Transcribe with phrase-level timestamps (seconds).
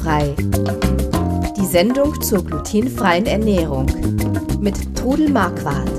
[0.00, 0.34] Glutenfrei.
[1.56, 3.86] Die Sendung zur glutenfreien Ernährung
[4.60, 5.90] mit Trudel Marquardt.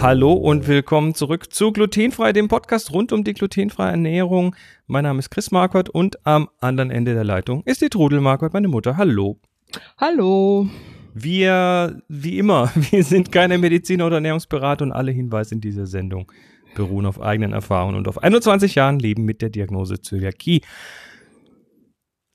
[0.00, 4.56] Hallo und willkommen zurück zu Glutenfrei, dem Podcast rund um die glutenfreie Ernährung.
[4.86, 8.52] Mein Name ist Chris Marquardt und am anderen Ende der Leitung ist die Trudel Marquardt,
[8.52, 8.96] meine Mutter.
[8.96, 9.38] Hallo.
[9.98, 10.68] Hallo.
[11.14, 16.30] Wir, wie immer, wir sind keine Mediziner oder Ernährungsberater und alle Hinweise in dieser Sendung
[16.74, 20.62] beruhen auf eigenen Erfahrungen und auf 21 Jahren Leben mit der Diagnose Zöliakie.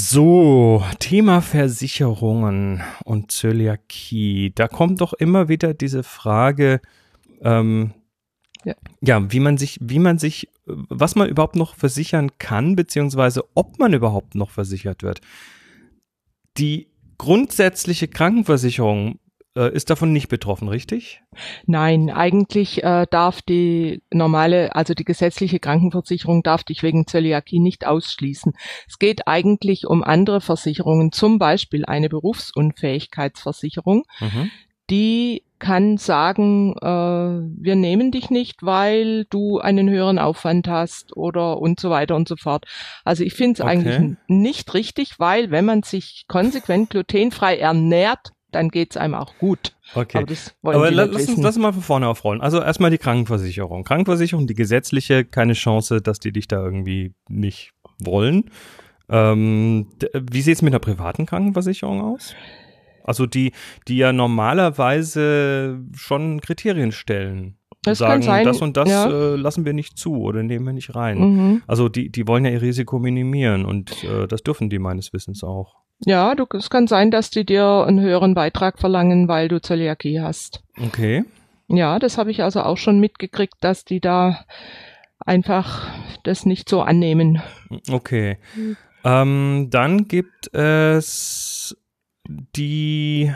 [0.00, 4.52] So, Thema Versicherungen und Zöliakie.
[4.54, 6.80] Da kommt doch immer wieder diese Frage,
[7.42, 7.94] ähm,
[8.64, 8.74] ja.
[9.00, 13.80] ja, wie man sich, wie man sich, was man überhaupt noch versichern kann, beziehungsweise ob
[13.80, 15.20] man überhaupt noch versichert wird.
[16.58, 19.18] Die grundsätzliche Krankenversicherung
[19.58, 21.20] äh, ist davon nicht betroffen, richtig?
[21.66, 27.86] Nein, eigentlich äh, darf die normale, also die gesetzliche Krankenversicherung darf dich wegen Zöliakie nicht
[27.86, 28.52] ausschließen.
[28.86, 34.04] Es geht eigentlich um andere Versicherungen, zum Beispiel eine Berufsunfähigkeitsversicherung.
[34.20, 34.50] Mhm.
[34.90, 41.58] Die kann sagen, äh, wir nehmen dich nicht, weil du einen höheren Aufwand hast oder
[41.58, 42.64] und so weiter und so fort.
[43.04, 43.70] Also ich finde es okay.
[43.70, 49.76] eigentlich nicht richtig, weil wenn man sich konsequent glutenfrei ernährt, dann geht's einem auch gut.
[49.94, 50.24] Okay.
[50.62, 52.40] Aber, Aber lass, uns, lass uns mal von vorne aufrollen.
[52.40, 53.84] Also erstmal die Krankenversicherung.
[53.84, 58.50] Krankenversicherung, die gesetzliche, keine Chance, dass die dich da irgendwie nicht wollen.
[59.10, 62.34] Ähm, wie sieht's mit einer privaten Krankenversicherung aus?
[63.04, 63.52] Also die,
[63.86, 67.56] die ja normalerweise schon Kriterien stellen.
[67.82, 69.08] Das sagen, sein, das und das ja.
[69.08, 71.18] äh, lassen wir nicht zu oder nehmen wir nicht rein.
[71.18, 71.62] Mhm.
[71.66, 75.42] Also die, die wollen ja ihr Risiko minimieren und äh, das dürfen die meines Wissens
[75.44, 75.76] auch.
[76.04, 80.20] Ja, du, es kann sein, dass die dir einen höheren Beitrag verlangen, weil du Zöliakie
[80.20, 80.62] hast.
[80.80, 81.24] Okay.
[81.68, 84.44] Ja, das habe ich also auch schon mitgekriegt, dass die da
[85.18, 85.88] einfach
[86.22, 87.42] das nicht so annehmen.
[87.90, 88.38] Okay.
[88.54, 88.76] Mhm.
[89.04, 91.76] Ähm, dann gibt es
[92.28, 93.32] die,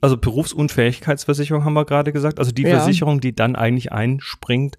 [0.00, 2.70] also Berufsunfähigkeitsversicherung haben wir gerade gesagt, also die ja.
[2.78, 4.78] Versicherung, die dann eigentlich einspringt,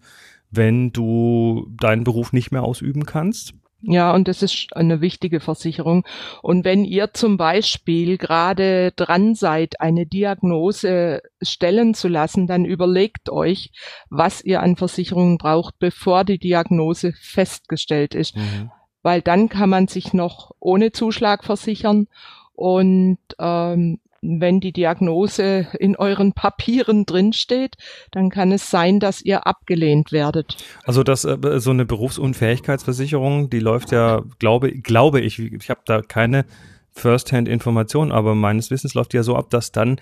[0.49, 3.53] wenn du deinen Beruf nicht mehr ausüben kannst.
[3.85, 6.05] Ja, und das ist eine wichtige Versicherung.
[6.41, 13.29] Und wenn ihr zum Beispiel gerade dran seid, eine Diagnose stellen zu lassen, dann überlegt
[13.29, 13.71] euch,
[14.09, 18.37] was ihr an Versicherungen braucht, bevor die Diagnose festgestellt ist.
[18.37, 18.71] Mhm.
[19.01, 22.07] Weil dann kann man sich noch ohne Zuschlag versichern
[22.53, 27.75] und ähm, wenn die Diagnose in euren Papieren drinsteht,
[28.11, 30.57] dann kann es sein, dass ihr abgelehnt werdet.
[30.83, 36.01] Also das äh, so eine Berufsunfähigkeitsversicherung, die läuft ja, glaube glaube ich, ich habe da
[36.01, 36.45] keine
[36.91, 39.99] First-Hand-Information, aber meines Wissens läuft die ja so ab, dass dann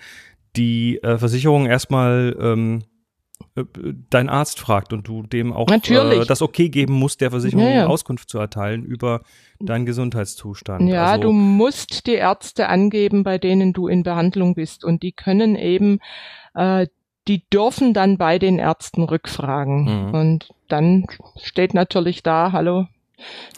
[0.56, 2.91] die äh, Versicherung erstmal ähm, äh,
[4.10, 7.70] dein Arzt fragt und du dem auch äh, das Okay geben musst, der Versicherung ja,
[7.70, 7.86] ja.
[7.86, 9.22] Auskunft zu erteilen über
[9.60, 10.88] deinen Gesundheitszustand.
[10.88, 15.12] Ja, also, du musst die Ärzte angeben, bei denen du in Behandlung bist und die
[15.12, 15.98] können eben,
[16.54, 16.86] äh,
[17.28, 20.14] die dürfen dann bei den Ärzten rückfragen mhm.
[20.14, 21.06] und dann
[21.42, 22.86] steht natürlich da, hallo,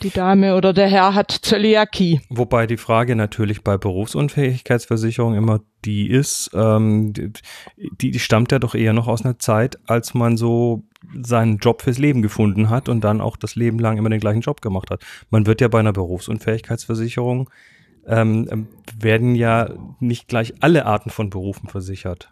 [0.03, 2.21] die Dame oder der Herr hat Zöliakie.
[2.29, 7.13] Wobei die Frage natürlich bei Berufsunfähigkeitsversicherung immer die ist, ähm,
[7.77, 10.85] die, die stammt ja doch eher noch aus einer Zeit, als man so
[11.23, 14.41] seinen Job fürs Leben gefunden hat und dann auch das Leben lang immer den gleichen
[14.41, 15.03] Job gemacht hat.
[15.31, 17.51] Man wird ja bei einer Berufsunfähigkeitsversicherung
[18.07, 19.71] ähm, werden ja
[20.01, 22.31] nicht gleich alle Arten von Berufen versichert.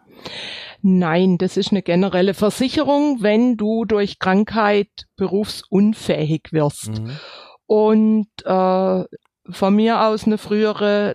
[0.83, 7.01] Nein, das ist eine generelle Versicherung, wenn du durch Krankheit berufsunfähig wirst.
[7.01, 7.19] Mhm.
[7.67, 9.05] Und äh,
[9.51, 11.15] von mir aus eine frühere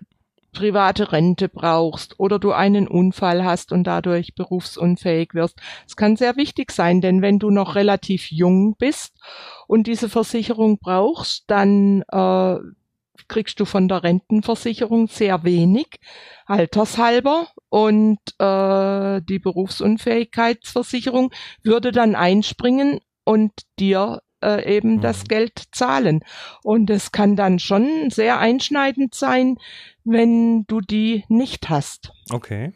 [0.53, 5.59] private Rente brauchst oder du einen Unfall hast und dadurch berufsunfähig wirst.
[5.85, 9.13] Es kann sehr wichtig sein, denn wenn du noch relativ jung bist
[9.67, 12.55] und diese Versicherung brauchst, dann äh,
[13.27, 15.99] kriegst du von der Rentenversicherung sehr wenig,
[16.45, 17.47] altershalber.
[17.69, 21.31] Und äh, die Berufsunfähigkeitsversicherung
[21.63, 25.01] würde dann einspringen und dir äh, eben mhm.
[25.01, 26.21] das Geld zahlen.
[26.63, 29.57] Und es kann dann schon sehr einschneidend sein,
[30.03, 32.11] wenn du die nicht hast.
[32.29, 32.73] Okay.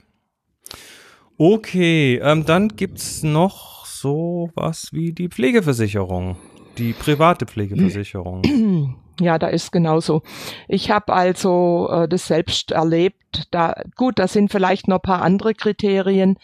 [1.38, 6.38] Okay, ähm, dann gibt's noch so was wie die Pflegeversicherung,
[6.78, 8.44] die private Pflegeversicherung.
[9.22, 10.24] Ja, da ist genauso.
[10.68, 13.48] Ich habe also äh, das selbst erlebt.
[13.52, 16.38] Da gut, da sind vielleicht noch ein paar andere Kriterien,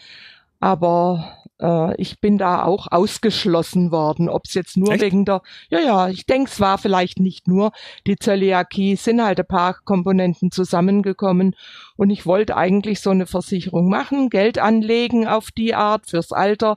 [0.60, 4.28] aber äh, ich bin da auch ausgeschlossen worden.
[4.28, 5.02] Ob es jetzt nur Echt?
[5.02, 7.72] wegen der, ja, ja, ich denke, es war vielleicht nicht nur
[8.06, 11.54] die Zöliakie, sind halt ein paar Komponenten zusammengekommen
[11.96, 16.76] und ich wollte eigentlich so eine Versicherung machen, Geld anlegen auf die Art fürs Alter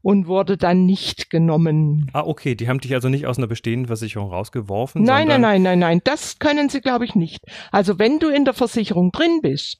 [0.00, 2.08] und wurde dann nicht genommen.
[2.12, 2.54] Ah, okay.
[2.54, 5.02] Die haben dich also nicht aus einer bestehenden Versicherung rausgeworfen?
[5.02, 6.00] Nein, nein, nein, nein, nein.
[6.04, 7.44] Das können sie, glaube ich, nicht.
[7.72, 9.78] Also wenn du in der Versicherung drin bist,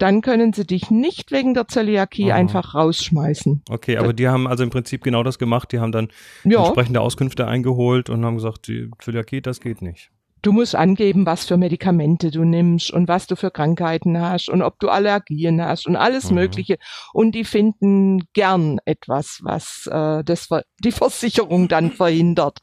[0.00, 2.38] dann können sie dich nicht wegen der Zöliakie Aha.
[2.38, 3.62] einfach rausschmeißen.
[3.68, 5.72] Okay, aber die haben also im Prinzip genau das gemacht.
[5.72, 6.08] Die haben dann
[6.44, 6.60] ja.
[6.60, 10.10] entsprechende Auskünfte eingeholt und haben gesagt, die Zöliakie, das geht nicht.
[10.42, 14.62] Du musst angeben, was für Medikamente du nimmst und was du für Krankheiten hast und
[14.62, 16.36] ob du Allergien hast und alles mhm.
[16.36, 16.78] Mögliche.
[17.12, 20.48] Und die finden gern etwas, was äh, das,
[20.82, 22.60] die Versicherung dann verhindert.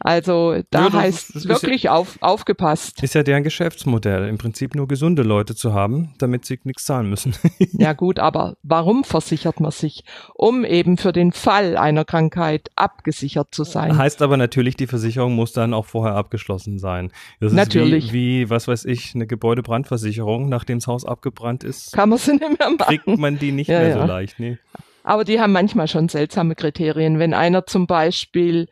[0.00, 3.02] Also da ja, heißt es wirklich ja, auf, aufgepasst.
[3.02, 7.08] Ist ja deren Geschäftsmodell, im Prinzip nur gesunde Leute zu haben, damit sie nichts zahlen
[7.08, 7.34] müssen.
[7.72, 10.04] ja gut, aber warum versichert man sich?
[10.34, 13.96] Um eben für den Fall einer Krankheit abgesichert zu sein.
[13.96, 17.11] Heißt aber natürlich, die Versicherung muss dann auch vorher abgeschlossen sein.
[17.40, 18.06] Das Natürlich.
[18.06, 21.92] Ist wie, wie, was weiß ich, eine Gebäudebrandversicherung, nachdem das Haus abgebrannt ist.
[21.92, 22.86] Kann man sie nicht mehr machen.
[22.86, 24.00] Kriegt man die nicht ja, mehr ja.
[24.00, 24.58] so leicht, nee.
[25.04, 27.18] Aber die haben manchmal schon seltsame Kriterien.
[27.18, 28.68] Wenn einer zum Beispiel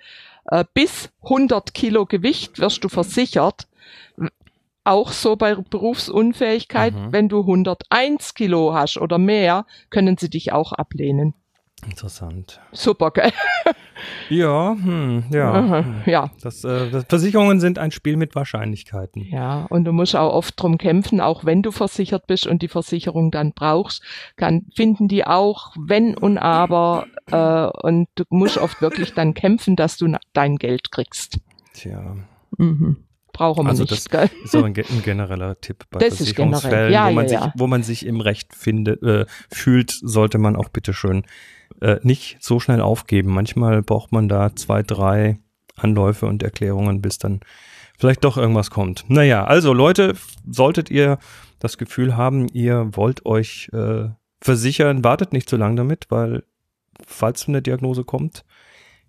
[0.46, 3.66] äh, bis 100 Kilo Gewicht wirst du versichert,
[4.84, 7.12] auch so bei Berufsunfähigkeit, mhm.
[7.12, 11.34] wenn du 101 Kilo hast oder mehr, können sie dich auch ablehnen.
[11.86, 12.60] Interessant.
[12.72, 13.32] Super, gell?
[14.30, 15.52] Ja, hm, ja.
[15.52, 16.30] Aha, ja.
[16.40, 19.22] Das, äh, das, Versicherungen sind ein Spiel mit Wahrscheinlichkeiten.
[19.22, 22.68] Ja, und du musst auch oft drum kämpfen, auch wenn du versichert bist und die
[22.68, 24.02] Versicherung dann brauchst,
[24.36, 29.76] kann, finden die auch wenn und aber äh, und du musst oft wirklich dann kämpfen,
[29.76, 31.38] dass du dein Geld kriegst.
[31.74, 32.16] Tja.
[32.56, 33.92] Mhm brauchen wir also nicht.
[33.92, 34.28] Das gell?
[34.44, 37.66] ist auch ein, ein, genereller Tipp bei das Versicherungsfällen, ja, wo, man ja, sich, wo
[37.66, 41.24] man sich im Recht findet, äh, fühlt, sollte man auch bitteschön
[41.80, 43.32] äh, nicht so schnell aufgeben.
[43.32, 45.38] Manchmal braucht man da zwei, drei
[45.76, 47.40] Anläufe und Erklärungen, bis dann
[47.98, 49.04] vielleicht doch irgendwas kommt.
[49.08, 50.14] Naja, also Leute,
[50.48, 51.18] solltet ihr
[51.58, 54.08] das Gefühl haben, ihr wollt euch äh,
[54.40, 56.44] versichern, wartet nicht zu lange damit, weil
[57.06, 58.44] falls eine Diagnose kommt,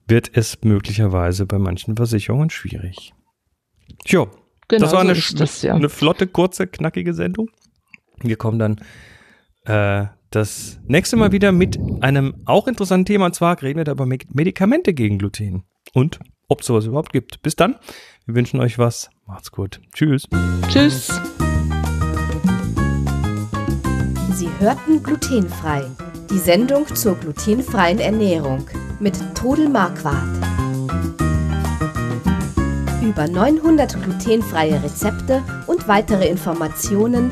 [0.08, 3.14] wird es möglicherweise bei manchen Versicherungen schwierig.
[4.04, 4.28] Tja,
[4.68, 5.74] genau das war eine, so das, ja.
[5.74, 7.50] eine flotte, kurze, knackige Sendung.
[8.22, 8.82] Wir kommen dann
[9.66, 13.26] äh, das nächste Mal wieder mit einem auch interessanten Thema.
[13.26, 15.64] Und zwar reden wir da über Medikamente gegen Gluten
[15.94, 17.42] und ob es sowas überhaupt gibt.
[17.42, 17.76] Bis dann.
[18.26, 19.10] Wir wünschen euch was.
[19.26, 19.82] Macht's gut.
[19.94, 20.28] Tschüss.
[20.70, 21.08] Tschüss.
[24.34, 25.86] Sie hörten glutenfrei.
[26.30, 28.66] Die Sendung zur glutenfreien Ernährung
[29.00, 30.18] mit Todel Marquardt.
[33.02, 37.32] Über 900 glutenfreie Rezepte und weitere Informationen